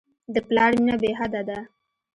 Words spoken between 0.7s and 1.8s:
مینه بېحده ده.